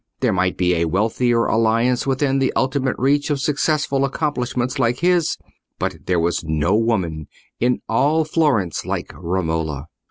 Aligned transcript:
There 0.21 0.33
might 0.33 0.57
be 0.57 0.73
a 0.77 0.85
wealthier 0.87 1.45
alliance 1.45 2.07
within 2.07 2.39
the 2.39 2.51
ultimate 2.55 2.95
reach 2.97 3.29
of 3.29 3.39
successful 3.39 4.03
accomplishments 4.03 4.79
like 4.79 4.97
his, 5.01 5.37
but 5.77 6.07
there 6.07 6.19
was 6.19 6.43
no 6.43 6.73
woman 6.75 7.27
in 7.59 7.83
all 7.87 8.25
Florence 8.25 8.83
like 8.83 9.11
Romola. 9.15 9.89